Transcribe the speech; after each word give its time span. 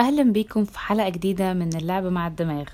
أهلا 0.00 0.22
بيكم 0.22 0.64
في 0.64 0.78
حلقة 0.78 1.08
جديدة 1.08 1.54
من 1.54 1.76
اللعب 1.76 2.04
مع 2.04 2.26
الدماغ. 2.26 2.68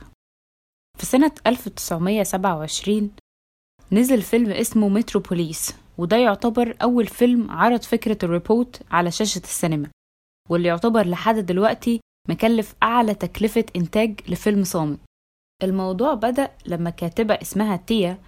في 0.98 1.06
سنة 1.06 1.32
1927 1.46 3.10
نزل 3.92 4.22
فيلم 4.22 4.50
اسمه 4.50 4.88
متروبوليس 4.88 5.74
وده 5.98 6.16
يعتبر 6.16 6.76
أول 6.82 7.06
فيلم 7.06 7.50
عرض 7.50 7.82
فكرة 7.82 8.18
الريبوت 8.22 8.80
على 8.90 9.10
شاشة 9.10 9.38
السينما 9.38 9.88
واللي 10.50 10.68
يعتبر 10.68 11.06
لحد 11.06 11.34
دلوقتي 11.36 12.00
مكلف 12.28 12.74
أعلى 12.82 13.14
تكلفة 13.14 13.64
إنتاج 13.76 14.20
لفيلم 14.28 14.64
صامت. 14.64 14.98
الموضوع 15.62 16.14
بدأ 16.14 16.50
لما 16.66 16.90
كاتبة 16.90 17.34
اسمها 17.34 17.76
تيا 17.76 18.18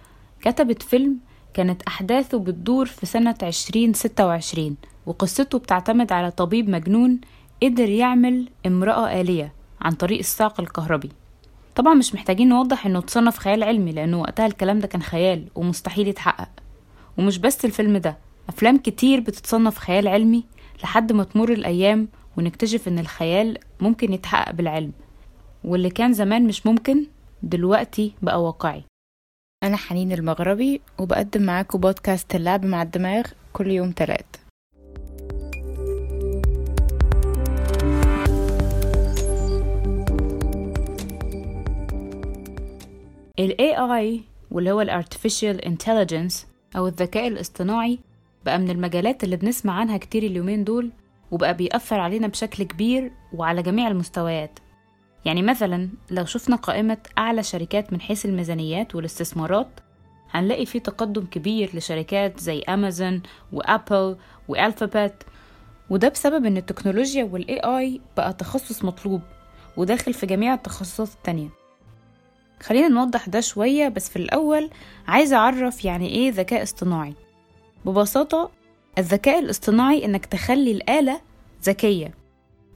كتبت 0.41 0.83
فيلم 0.83 1.19
كانت 1.53 1.83
أحداثه 1.83 2.39
بتدور 2.39 2.85
في 2.85 3.05
سنة 3.05 3.35
2026 3.43 4.77
وقصته 5.05 5.59
بتعتمد 5.59 6.11
على 6.11 6.31
طبيب 6.31 6.69
مجنون 6.69 7.21
قدر 7.63 7.89
يعمل 7.89 8.49
امرأة 8.65 9.21
آلية 9.21 9.53
عن 9.81 9.91
طريق 9.91 10.19
الصاق 10.19 10.59
الكهربي. 10.59 11.09
طبعا 11.75 11.93
مش 11.93 12.13
محتاجين 12.13 12.49
نوضح 12.49 12.85
إنه 12.85 13.01
تصنف 13.01 13.37
خيال 13.37 13.63
علمي 13.63 13.91
لأنه 13.91 14.21
وقتها 14.21 14.45
الكلام 14.45 14.79
ده 14.79 14.87
كان 14.87 15.01
خيال 15.01 15.47
ومستحيل 15.55 16.07
يتحقق. 16.07 16.49
ومش 17.17 17.37
بس 17.37 17.65
الفيلم 17.65 17.97
ده 17.97 18.17
أفلام 18.49 18.77
كتير 18.77 19.19
بتتصنف 19.19 19.77
خيال 19.77 20.07
علمي 20.07 20.43
لحد 20.83 21.11
ما 21.11 21.23
تمر 21.23 21.51
الأيام 21.51 22.07
ونكتشف 22.37 22.87
إن 22.87 22.99
الخيال 22.99 23.57
ممكن 23.79 24.13
يتحقق 24.13 24.51
بالعلم. 24.51 24.91
واللي 25.63 25.89
كان 25.89 26.13
زمان 26.13 26.47
مش 26.47 26.65
ممكن 26.65 27.05
دلوقتي 27.43 28.13
بقى 28.21 28.43
واقعي. 28.43 28.83
أنا 29.63 29.77
حنين 29.77 30.11
المغربي 30.11 30.81
وبقدم 30.99 31.41
معاكم 31.41 31.79
بودكاست 31.79 32.35
اللعب 32.35 32.65
مع 32.65 32.81
الدماغ 32.81 33.23
كل 33.53 33.67
يوم 33.71 33.91
تلات. 33.91 34.28
ال 43.39 43.55
AI 43.59 44.21
واللي 44.51 44.71
هو 44.71 44.81
ال 44.81 45.03
Artificial 45.03 45.65
Intelligence 45.65 46.35
أو 46.75 46.87
الذكاء 46.87 47.27
الاصطناعي 47.27 47.99
بقى 48.45 48.59
من 48.59 48.69
المجالات 48.69 49.23
اللي 49.23 49.35
بنسمع 49.35 49.73
عنها 49.73 49.97
كتير 49.97 50.23
اليومين 50.23 50.63
دول 50.63 50.91
وبقى 51.31 51.53
بيأثر 51.53 51.99
علينا 51.99 52.27
بشكل 52.27 52.63
كبير 52.63 53.11
وعلى 53.33 53.61
جميع 53.61 53.87
المستويات. 53.87 54.59
يعني 55.25 55.41
مثلا 55.41 55.89
لو 56.11 56.25
شفنا 56.25 56.55
قائمة 56.55 56.97
أعلى 57.17 57.43
شركات 57.43 57.93
من 57.93 58.01
حيث 58.01 58.25
الميزانيات 58.25 58.95
والاستثمارات 58.95 59.67
هنلاقي 60.31 60.65
في 60.65 60.79
تقدم 60.79 61.25
كبير 61.25 61.69
لشركات 61.73 62.39
زي 62.39 62.59
أمازون 62.59 63.21
وأبل 63.53 64.15
وألفابت 64.47 65.23
وده 65.89 66.09
بسبب 66.09 66.45
إن 66.45 66.57
التكنولوجيا 66.57 67.23
وال 67.23 67.45
AI 67.45 67.99
بقى 68.17 68.33
تخصص 68.33 68.85
مطلوب 68.85 69.21
وداخل 69.77 70.13
في 70.13 70.25
جميع 70.25 70.53
التخصصات 70.53 71.07
التانية. 71.13 71.58
خلينا 72.63 72.87
نوضح 72.87 73.29
ده 73.29 73.39
شوية 73.41 73.87
بس 73.87 74.09
في 74.09 74.15
الأول 74.15 74.69
عايزة 75.07 75.37
أعرف 75.37 75.85
يعني 75.85 76.07
إيه 76.07 76.31
ذكاء 76.31 76.63
اصطناعي. 76.63 77.13
ببساطة 77.85 78.51
الذكاء 78.97 79.39
الاصطناعي 79.39 80.05
إنك 80.05 80.25
تخلي 80.25 80.71
الآلة 80.71 81.21
ذكية 81.63 82.13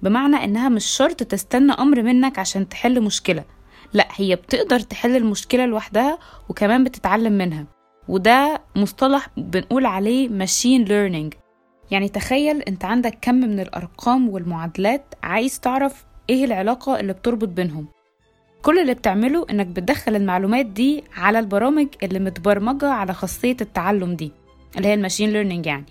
بمعنى 0.02 0.36
إنها 0.44 0.70
مش 0.70 0.86
شرط 0.86 1.23
تستنى 1.23 1.72
أمر 1.72 2.02
منك 2.02 2.40
عشان 2.40 2.70
تحل 2.70 3.02
مشكلة. 3.02 3.44
لأ 3.94 4.08
هي 4.16 4.35
بتقدر 4.35 4.80
تحل 4.80 5.16
المشكلة 5.16 5.66
لوحدها 5.66 6.18
وكمان 6.50 6.84
بتتعلم 6.84 7.34
منها. 7.34 7.66
وده 8.08 8.62
مصطلح 8.75 9.28
بنقول 9.38 9.85
عليه 9.85 10.29
machine 10.29 10.88
learning. 10.88 11.38
يعني 11.91 12.09
تخيل 12.09 12.62
أنت 12.62 12.85
عندك 12.85 13.18
كم 13.22 13.35
من 13.35 13.59
الأرقام 13.59 14.29
والمعادلات 14.29 15.06
عايز 15.24 15.59
تعرف 15.59 16.06
إيه 16.29 16.46
العلاقة 16.46 17.00
اللي 17.00 17.13
بتربط 17.13 17.47
بينهم. 17.47 17.88
كل 18.63 18.79
اللي 18.79 18.94
بتعمله 18.94 19.46
إنك 19.50 19.68
بتدخل 19.68 20.16
المعلومات 20.16 20.66
دي 20.66 21.03
على 21.16 21.40
البرامج 21.40 21.88
اللي 22.03 22.19
متبرمجة 22.19 22.88
على 22.90 23.13
خاصية 23.13 23.57
التعلم 23.62 24.13
دي 24.16 24.31
اللي 24.78 24.88
هي 24.88 24.94
الماشين 24.94 25.29
ليرنينج 25.29 25.66
يعني. 25.66 25.85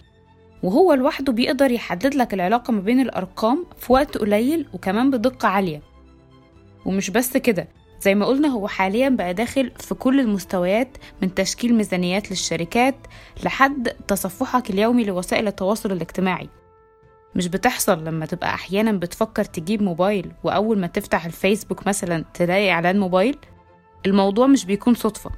وهو 0.63 0.93
لوحده 0.95 1.33
بيقدر 1.33 1.71
يحدد 1.71 2.15
لك 2.15 2.35
العلاقة 2.35 2.73
ما 2.73 2.81
بين 2.81 3.01
الأرقام 3.01 3.67
في 3.79 3.93
وقت 3.93 4.19
قليل 4.19 4.67
وكمان 4.73 5.11
بدقة 5.11 5.49
عالية. 5.49 5.83
ومش 6.87 7.11
بس 7.11 7.37
كده 7.37 7.69
زي 8.01 8.15
ما 8.15 8.27
قلنا 8.27 8.49
هو 8.49 8.69
حاليا 8.69 9.09
بقى 9.09 9.35
داخل 9.35 9.71
في 9.79 9.95
كل 9.95 10.21
المستويات 10.21 10.89
من 11.23 11.35
تشكيل 11.35 11.75
ميزانيات 11.75 12.31
للشركات 12.31 12.95
لحد 13.45 13.89
تصفحك 13.89 14.71
اليومي 14.71 15.05
لوسائل 15.05 15.47
التواصل 15.47 15.93
الاجتماعي. 15.93 16.49
مش 17.35 17.47
بتحصل 17.49 18.05
لما 18.05 18.27
تبقى 18.27 18.55
أحيانا 18.55 18.93
بتفكر 18.93 19.45
تجيب 19.45 19.83
موبايل 19.83 20.33
وأول 20.45 20.79
ما 20.79 20.87
تفتح 20.87 21.25
الفيسبوك 21.25 21.87
مثلا 21.87 22.25
تلاقي 22.35 22.71
إعلان 22.71 22.99
موبايل؟ 23.01 23.37
الموضوع 24.07 24.47
مش 24.47 24.65
بيكون 24.65 24.95
صدفة. 24.95 25.31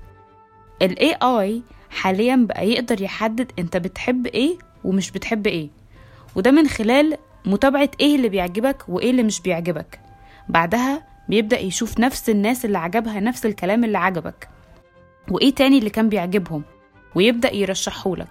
ال 0.82 0.96
AI 0.98 1.72
حاليا 1.94 2.36
بقى 2.36 2.68
يقدر 2.68 3.02
يحدد 3.02 3.52
أنت 3.58 3.76
بتحب 3.76 4.26
إيه 4.26 4.58
ومش 4.84 5.10
بتحب 5.10 5.46
إيه. 5.46 5.68
وده 6.36 6.50
من 6.50 6.68
خلال 6.68 7.16
متابعة 7.46 7.90
إيه 8.00 8.16
اللي 8.16 8.28
بيعجبك 8.28 8.84
وإيه 8.88 9.10
اللي 9.10 9.22
مش 9.22 9.40
بيعجبك. 9.40 10.00
بعدها 10.48 11.06
بيبدأ 11.28 11.58
يشوف 11.58 12.00
نفس 12.00 12.30
الناس 12.30 12.64
اللي 12.64 12.78
عجبها 12.78 13.20
نفس 13.20 13.46
الكلام 13.46 13.84
اللي 13.84 13.98
عجبك. 13.98 14.48
وإيه 15.30 15.54
تاني 15.54 15.78
اللي 15.78 15.90
كان 15.90 16.08
بيعجبهم؟ 16.08 16.62
ويبدأ 17.14 17.54
يرشحهولك. 17.54 18.28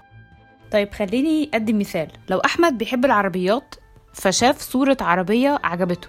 طيب 0.73 0.93
خليني 0.93 1.49
أدي 1.53 1.73
مثال. 1.73 2.07
لو 2.29 2.37
أحمد 2.39 2.77
بيحب 2.77 3.05
العربيات 3.05 3.75
فشاف 4.13 4.61
صورة 4.61 4.97
عربية 5.01 5.59
عجبته. 5.63 6.07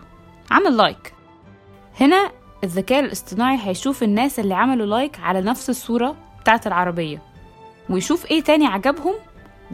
عمل 0.51 0.77
like. 0.77 1.15
هنا 2.01 2.31
الذكاء 2.65 3.01
الاصطناعي 3.01 3.59
هيشوف 3.63 4.03
الناس 4.03 4.41
اللي 4.41 4.55
عملوا 4.55 4.87
like 4.87 5.21
على 5.21 5.41
نفس 5.41 5.71
الصورة 5.71 6.17
بتاعت 6.41 6.67
العربية 6.67 7.23
ويشوف 7.91 8.31
إيه 8.31 8.43
تاني 8.43 8.67
عجبهم 8.67 9.15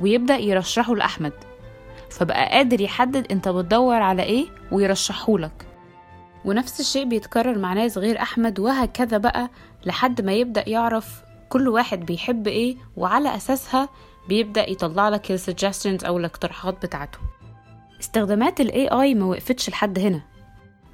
ويبدأ 0.00 0.36
يرشحه 0.36 0.94
لأحمد. 0.94 1.32
فبقى 2.10 2.48
قادر 2.50 2.80
يحدد 2.80 3.32
أنت 3.32 3.48
بتدور 3.48 4.02
على 4.02 4.22
إيه 4.22 4.46
ويرشحهولك 4.72 5.66
ونفس 6.44 6.80
الشيء 6.80 7.04
بيتكرر 7.04 7.58
مع 7.58 7.72
ناس 7.72 7.98
غير 7.98 8.22
أحمد 8.22 8.58
وهكذا 8.60 9.18
بقى 9.18 9.50
لحد 9.84 10.20
ما 10.20 10.32
يبدأ 10.32 10.68
يعرف 10.68 11.22
كل 11.48 11.68
واحد 11.68 12.06
بيحب 12.06 12.46
إيه 12.48 12.76
وعلى 12.96 13.36
أساسها 13.36 13.88
بيبدأ 14.30 14.70
يطلع 14.70 15.08
لك 15.08 15.30
ال 15.30 15.36
suggestions 15.36 16.04
أو 16.04 16.18
الاقتراحات 16.18 16.86
بتاعته. 16.86 17.18
استخدامات 18.00 18.60
ال 18.60 18.88
AI 18.88 19.16
ما 19.16 19.24
وقفتش 19.24 19.70
لحد 19.70 19.98
هنا. 19.98 20.20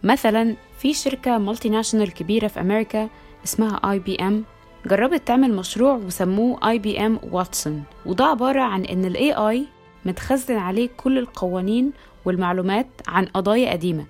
مثلا 0.03 0.57
في 0.79 0.95
شركة 0.95 1.39
multinational 1.39 2.13
كبيرة 2.13 2.47
في 2.47 2.61
أمريكا 2.61 3.09
اسمها 3.45 3.91
IBM 3.91 4.45
جربت 4.87 5.27
تعمل 5.27 5.57
مشروع 5.57 5.95
وسموه 5.95 6.71
IBM 6.71 7.21
Watson 7.31 7.85
وده 8.07 8.25
عبارة 8.25 8.61
عن 8.61 8.85
إن 8.85 9.05
ال 9.05 9.17
AI 9.17 9.67
متخزن 10.07 10.57
عليه 10.57 10.89
كل 10.97 11.19
القوانين 11.19 11.93
والمعلومات 12.25 12.87
عن 13.09 13.25
قضايا 13.25 13.73
قديمة. 13.73 14.07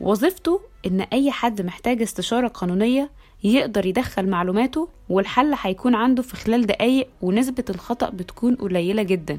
وظيفته 0.00 0.60
إن 0.86 1.00
أي 1.00 1.30
حد 1.30 1.62
محتاج 1.62 2.02
استشارة 2.02 2.48
قانونية 2.48 3.10
يقدر 3.44 3.86
يدخل 3.86 4.28
معلوماته 4.28 4.88
والحل 5.08 5.54
هيكون 5.62 5.94
عنده 5.94 6.22
في 6.22 6.36
خلال 6.36 6.66
دقايق 6.66 7.08
ونسبة 7.22 7.64
الخطأ 7.70 8.10
بتكون 8.10 8.54
قليلة 8.54 9.02
جدا. 9.02 9.38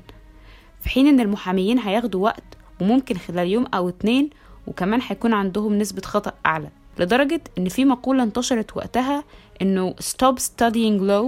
في 0.82 0.90
حين 0.90 1.08
إن 1.08 1.20
المحاميين 1.20 1.80
هياخدوا 1.80 2.24
وقت 2.24 2.44
وممكن 2.82 3.16
خلال 3.18 3.48
يوم 3.48 3.66
أو 3.74 3.90
اتنين 3.90 4.30
وكمان 4.68 5.00
هيكون 5.08 5.34
عندهم 5.34 5.78
نسبة 5.78 6.02
خطأ 6.02 6.34
أعلى 6.46 6.70
لدرجة 7.00 7.42
إن 7.58 7.70
في 7.70 7.86
مقولة 7.86 8.24
انتشرت 8.24 8.78
وقتها 8.78 9.24
إنه 9.62 9.94
stop 9.94 10.36
studying 10.40 11.02
law 11.10 11.26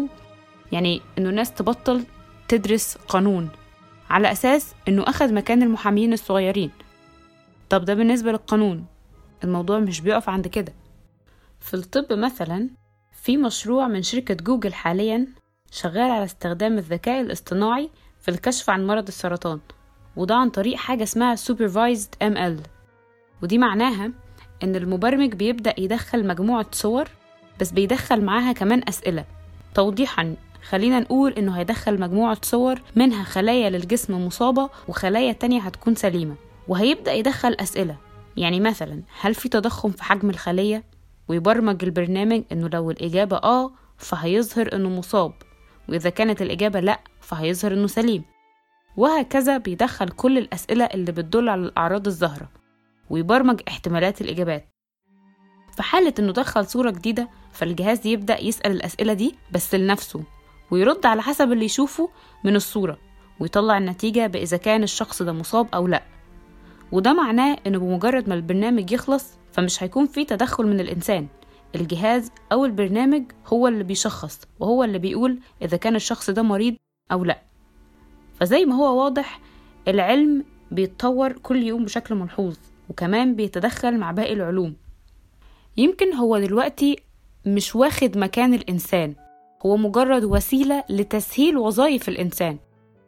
يعني 0.71 1.01
إنه 1.17 1.29
الناس 1.29 1.51
تبطل 1.53 2.03
تدرس 2.47 2.97
قانون 3.07 3.49
على 4.09 4.31
أساس 4.31 4.73
إنه 4.87 5.03
أخذ 5.03 5.33
مكان 5.33 5.63
المحامين 5.63 6.13
الصغيرين. 6.13 6.71
طب 7.69 7.85
ده 7.85 7.93
بالنسبة 7.93 8.31
للقانون 8.31 8.85
الموضوع 9.43 9.79
مش 9.79 10.01
بيقف 10.01 10.29
عند 10.29 10.47
كده. 10.47 10.73
في 11.63 11.73
الطب 11.73 12.13
مثلا 12.13 12.69
في 13.11 13.37
مشروع 13.37 13.87
من 13.87 14.01
شركة 14.03 14.33
جوجل 14.33 14.73
حاليا 14.73 15.27
شغال 15.71 16.11
على 16.11 16.25
استخدام 16.25 16.77
الذكاء 16.77 17.21
الاصطناعي 17.21 17.89
في 18.21 18.31
الكشف 18.31 18.69
عن 18.69 18.87
مرض 18.87 19.07
السرطان 19.07 19.59
وده 20.15 20.35
عن 20.35 20.49
طريق 20.49 20.75
حاجة 20.75 21.03
اسمها 21.03 21.35
Supervised 21.35 22.09
ML 22.23 22.67
ودي 23.43 23.57
معناها 23.57 24.11
إن 24.63 24.75
المبرمج 24.75 25.33
بيبدأ 25.33 25.73
يدخل 25.77 26.27
مجموعة 26.27 26.65
صور 26.71 27.07
بس 27.59 27.71
بيدخل 27.71 28.21
معاها 28.21 28.53
كمان 28.53 28.81
أسئلة. 28.87 29.25
توضيحا 29.75 30.35
خلينا 30.69 30.99
نقول 30.99 31.33
إنه 31.33 31.57
هيدخل 31.59 31.99
مجموعة 31.99 32.37
صور 32.41 32.81
منها 32.95 33.23
خلايا 33.23 33.69
للجسم 33.69 34.25
مصابة 34.25 34.69
وخلايا 34.87 35.33
تانية 35.33 35.61
هتكون 35.61 35.95
سليمة 35.95 36.35
وهيبدأ 36.67 37.13
يدخل 37.13 37.55
أسئلة. 37.59 37.97
يعني 38.37 38.59
مثلا 38.59 39.01
هل 39.21 39.35
في 39.35 39.49
تضخم 39.49 39.91
في 39.91 40.03
حجم 40.03 40.29
الخلية؟ 40.29 40.92
ويبرمج 41.27 41.83
البرنامج 41.83 42.43
إنه 42.51 42.69
لو 42.73 42.91
الإجابة 42.91 43.37
آه 43.37 43.71
فهيظهر 43.97 44.75
إنه 44.75 44.89
مصاب 44.89 45.33
وإذا 45.89 46.09
كانت 46.09 46.41
الإجابة 46.41 46.79
لأ 46.79 46.99
فهيظهر 47.21 47.73
إنه 47.73 47.87
سليم. 47.87 48.23
وهكذا 48.97 49.57
بيدخل 49.57 50.09
كل 50.09 50.37
الأسئلة 50.37 50.85
اللي 50.85 51.11
بتدل 51.11 51.49
على 51.49 51.61
الأعراض 51.61 52.07
الظاهرة 52.07 52.49
ويبرمج 53.09 53.61
احتمالات 53.67 54.21
الإجابات. 54.21 54.69
في 55.75 55.83
حالة 55.83 56.13
إنه 56.19 56.31
دخل 56.31 56.65
صورة 56.65 56.89
جديدة 56.91 57.29
فالجهاز 57.51 58.07
يبدأ 58.07 58.41
يسأل 58.43 58.71
الأسئلة 58.71 59.13
دي 59.13 59.35
بس 59.51 59.75
لنفسه 59.75 60.23
ويرد 60.71 61.05
على 61.05 61.21
حسب 61.21 61.51
اللي 61.51 61.65
يشوفه 61.65 62.09
من 62.43 62.55
الصورة 62.55 62.97
ويطلع 63.39 63.77
النتيجة 63.77 64.27
بإذا 64.27 64.57
كان 64.57 64.83
الشخص 64.83 65.21
ده 65.21 65.31
مصاب 65.33 65.67
أو 65.73 65.87
لأ. 65.87 66.03
وده 66.91 67.13
معناه 67.13 67.57
إنه 67.67 67.79
بمجرد 67.79 68.29
ما 68.29 68.35
البرنامج 68.35 68.91
يخلص 68.91 69.37
فمش 69.53 69.83
هيكون 69.83 70.05
فيه 70.05 70.25
تدخل 70.25 70.67
من 70.67 70.79
الإنسان. 70.79 71.27
الجهاز 71.75 72.31
أو 72.51 72.65
البرنامج 72.65 73.23
هو 73.47 73.67
اللي 73.67 73.83
بيشخص 73.83 74.41
وهو 74.59 74.83
اللي 74.83 74.99
بيقول 74.99 75.39
إذا 75.61 75.77
كان 75.77 75.95
الشخص 75.95 76.29
ده 76.29 76.41
مريض 76.41 76.75
أو 77.11 77.23
لأ. 77.23 77.41
فزي 78.39 78.65
ما 78.65 78.75
هو 78.75 79.03
واضح 79.03 79.39
العلم 79.87 80.45
بيتطور 80.71 81.31
كل 81.31 81.63
يوم 81.63 81.85
بشكل 81.85 82.15
ملحوظ 82.15 82.57
وكمان 82.89 83.35
بيتدخل 83.35 83.97
مع 83.97 84.11
باقي 84.11 84.33
العلوم. 84.33 84.75
يمكن 85.77 86.13
هو 86.13 86.39
دلوقتي 86.39 86.95
مش 87.45 87.75
واخد 87.75 88.17
مكان 88.17 88.53
الإنسان 88.53 89.15
هو 89.65 89.77
مجرد 89.77 90.23
وسيلة 90.23 90.83
لتسهيل 90.89 91.57
وظائف 91.57 92.09
الإنسان. 92.09 92.57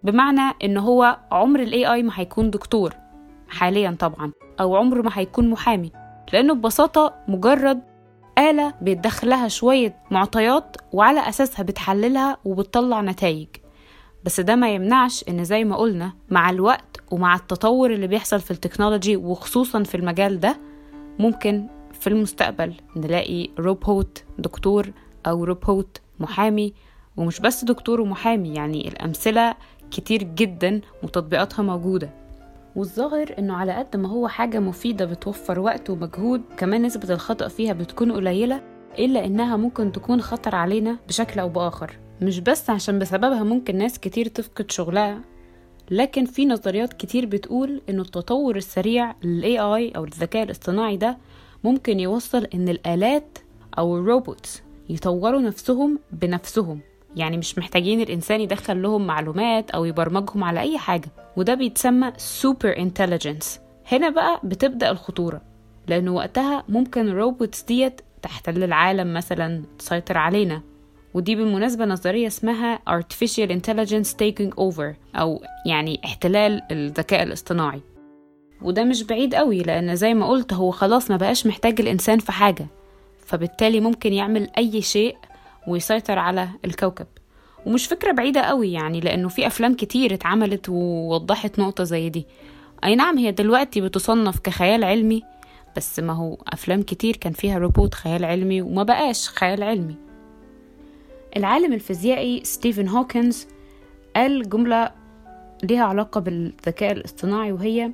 بمعنى 0.03 0.53
إن 0.63 0.77
هو 0.77 1.19
عمر 1.31 1.59
ال 1.59 1.85
AI 1.85 2.03
ما 2.03 2.11
هيكون 2.15 2.49
دكتور 2.49 2.93
حاليا 3.47 3.95
طبعا 3.99 4.31
أو 4.59 4.75
عمره 4.75 5.01
ما 5.01 5.11
هيكون 5.13 5.49
محامي. 5.49 5.91
لأنه 6.33 6.53
ببساطة 6.53 7.13
مجرد 7.27 7.81
آلة 8.37 8.73
بيتدخلها 8.81 9.47
شوية 9.47 9.95
معطيات 10.11 10.77
وعلى 10.93 11.29
أساسها 11.29 11.63
بتحللها 11.63 12.37
وبتطلع 12.45 13.01
نتائج 13.01 13.47
بس 14.25 14.39
ده 14.39 14.55
ما 14.55 14.73
يمنعش 14.73 15.25
إن 15.29 15.43
زي 15.43 15.63
ما 15.63 15.75
قلنا 15.75 16.13
مع 16.29 16.49
الوقت 16.49 17.01
ومع 17.11 17.35
التطور 17.35 17.91
اللي 17.93 18.07
بيحصل 18.07 18.39
في 18.39 18.51
التكنولوجي 18.51 19.15
وخصوصا 19.17 19.83
في 19.83 19.95
المجال 19.95 20.39
ده 20.39 20.57
ممكن 21.19 21.67
في 21.99 22.07
المستقبل 22.07 22.73
نلاقي 22.95 23.49
روبوت 23.59 24.23
دكتور 24.37 24.91
أو 25.27 25.43
روبوت 25.43 26.01
محامي. 26.19 26.73
ومش 27.17 27.39
بس 27.39 27.63
دكتور 27.65 28.01
ومحامي 28.01 28.53
يعني 28.53 28.87
الأمثلة 28.87 29.55
كتير 29.91 30.23
جدا 30.23 30.81
وتطبيقاتها 31.03 31.63
موجودة. 31.63 32.09
والظاهر 32.75 33.35
إنه 33.39 33.53
على 33.53 33.73
قد 33.73 33.95
ما 33.97 34.09
هو 34.09 34.27
حاجة 34.27 34.59
مفيدة 34.59 35.05
بتوفر 35.05 35.59
وقت 35.59 35.89
ومجهود 35.89 36.41
كمان 36.57 36.81
نسبة 36.81 37.13
الخطأ 37.13 37.47
فيها 37.47 37.73
بتكون 37.73 38.11
قليلة 38.11 38.61
إلا 38.99 39.25
إنها 39.25 39.57
ممكن 39.57 39.91
تكون 39.91 40.21
خطر 40.21 40.55
علينا 40.55 40.97
بشكل 41.07 41.39
أو 41.39 41.49
بآخر. 41.49 41.97
مش 42.21 42.39
بس 42.39 42.69
عشان 42.69 42.99
بسببها 42.99 43.43
ممكن 43.43 43.77
ناس 43.77 43.99
كتير 43.99 44.27
تفقد 44.27 44.71
شغلها 44.71 45.21
لكن 45.91 46.25
في 46.25 46.45
نظريات 46.45 46.93
كتير 46.93 47.25
بتقول 47.25 47.81
إنه 47.89 48.01
التطور 48.01 48.55
السريع 48.55 49.15
لل 49.23 49.43
AI 49.57 49.95
أو 49.95 50.03
الذكاء 50.03 50.43
الاصطناعي 50.43 50.97
ده 50.97 51.17
ممكن 51.63 51.99
يوصل 51.99 52.45
إن 52.53 52.69
الآلات 52.69 53.37
أو 53.77 53.97
ال 53.97 54.06
robots 54.06 54.63
يطوروا 54.89 55.41
نفسهم 55.41 55.99
بنفسهم. 56.11 56.79
يعني 57.15 57.37
مش 57.37 57.57
محتاجين 57.57 58.01
الإنسان 58.01 58.41
يدخل 58.41 58.81
لهم 58.81 59.07
معلومات 59.07 59.71
أو 59.71 59.85
يبرمجهم 59.85 60.43
على 60.43 60.59
أي 60.59 60.77
حاجة. 60.77 61.09
وده 61.37 61.53
بيتسمى 61.53 62.11
super 62.41 62.77
intelligence. 62.77 63.45
هنا 63.91 64.09
بقى 64.09 64.39
بتبدأ 64.43 64.91
الخطورة 64.91 65.41
لأنه 65.87 66.13
وقتها 66.15 66.63
ممكن 66.69 67.07
ال 67.07 67.15
robots 67.15 67.61
ديت 67.63 68.01
تحتل 68.21 68.63
العالم 68.63 69.13
مثلا 69.13 69.63
تسيطر 69.79 70.17
علينا. 70.17 70.61
ودي 71.13 71.35
بالمناسبة 71.35 71.85
نظرية 71.85 72.27
اسمها 72.27 72.79
artificial 72.89 73.49
intelligence 73.49 74.09
taking 74.09 74.51
over 74.59 74.95
أو 75.15 75.41
يعني 75.65 76.01
احتلال 76.05 76.61
الذكاء 76.71 77.23
الاصطناعي. 77.23 77.81
وده 78.61 78.83
مش 78.83 79.03
بعيد 79.03 79.35
قوي 79.35 79.59
لأن 79.63 79.95
زي 79.95 80.13
ما 80.13 80.27
قلت 80.27 80.53
هو 80.53 80.71
خلاص 80.71 81.11
ما 81.11 81.17
بقاش 81.17 81.47
محتاج 81.47 81.81
الإنسان 81.81 82.19
في 82.19 82.31
حاجة 82.31 82.67
فبالتالي 83.25 83.79
ممكن 83.79 84.13
يعمل 84.13 84.49
أي 84.57 84.81
شيء 84.81 85.17
ويسيطر 85.67 86.19
على 86.19 86.49
الكوكب. 86.65 87.07
ومش 87.65 87.87
فكرة 87.87 88.11
بعيدة 88.11 88.41
قوي 88.41 88.71
يعني 88.71 88.99
لأنه 88.99 89.29
في 89.29 89.47
أفلام 89.47 89.73
كتير 89.73 90.13
اتعملت 90.13 90.69
ووضحت 90.69 91.59
نقطة 91.59 91.83
زي 91.83 92.09
دي. 92.09 92.25
أي 92.83 92.95
نعم 92.95 93.17
هي 93.17 93.31
دلوقتي 93.31 93.81
بتصنف 93.81 94.39
كخيال 94.39 94.83
علمي 94.83 95.23
بس 95.77 95.99
ما 95.99 96.13
هو 96.13 96.37
أفلام 96.47 96.81
كتير 96.81 97.15
كان 97.15 97.33
فيها 97.33 97.57
روبوت 97.57 97.93
خيال 97.93 98.25
علمي 98.25 98.61
وما 98.61 98.83
بقاش 98.83 99.29
خيال 99.29 99.63
علمي. 99.63 99.95
العالم 101.37 101.73
الفيزيائي 101.73 102.41
ستيفن 102.43 102.87
هوكنز 102.87 103.47
قال 104.15 104.49
جملة 104.49 104.91
ليها 105.63 105.83
علاقة 105.83 106.21
بالذكاء 106.21 106.91
الاصطناعي 106.91 107.51
وهي 107.51 107.91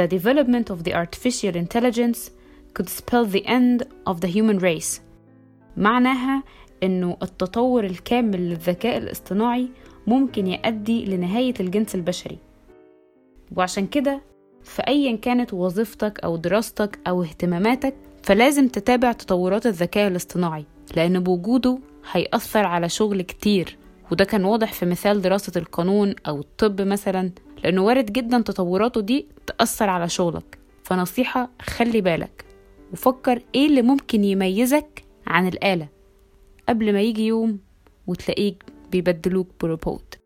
The 0.00 0.06
development 0.06 0.70
of 0.70 0.84
the 0.84 0.94
artificial 0.94 1.54
intelligence 1.56 2.30
could 2.74 2.88
spell 2.88 3.24
the 3.24 3.44
end 3.46 3.82
of 4.06 4.20
the 4.20 4.28
human 4.28 4.58
race 4.60 5.00
معناها 5.76 6.42
إنه 6.82 7.16
التطور 7.22 7.84
الكامل 7.84 8.40
للذكاء 8.50 8.96
الاصطناعي 8.98 9.68
ممكن 10.06 10.46
يؤدي 10.46 11.04
لنهاية 11.04 11.54
الجنس 11.60 11.94
البشري. 11.94 12.38
وعشان 13.56 13.86
كده 13.86 14.20
فأيا 14.62 15.16
كانت 15.16 15.54
وظيفتك 15.54 16.20
أو 16.24 16.36
دراستك 16.36 16.98
أو 17.06 17.22
اهتماماتك 17.22 17.94
فلازم 18.22 18.68
تتابع 18.68 19.12
تطورات 19.12 19.66
الذكاء 19.66 20.08
الاصطناعي 20.08 20.64
لأن 20.96 21.20
بوجوده 21.20 21.78
هيأثر 22.12 22.64
على 22.64 22.88
شغل 22.88 23.22
كتير. 23.22 23.76
وده 24.12 24.24
كان 24.24 24.44
واضح 24.44 24.72
في 24.72 24.86
مثال 24.86 25.22
دراسة 25.22 25.52
القانون 25.56 26.14
أو 26.28 26.40
الطب 26.40 26.80
مثلا 26.80 27.30
لأنه 27.64 27.84
وارد 27.84 28.12
جدا 28.12 28.40
تطوراته 28.40 29.00
دي 29.00 29.26
تأثر 29.46 29.88
على 29.88 30.08
شغلك. 30.08 30.58
فنصيحة 30.84 31.50
خلي 31.62 32.00
بالك. 32.00 32.44
وفكر 32.92 33.42
إيه 33.54 33.66
اللي 33.66 33.82
ممكن 33.82 34.24
يميزك 34.24 35.04
عن 35.26 35.48
الآلة. 35.48 35.88
قبل 36.70 36.92
ما 36.92 37.00
يجي 37.00 37.26
يوم 37.26 37.58
وتلاقيك 38.06 38.64
بيبدلوك 38.92 39.48
بروبوت. 39.60 40.19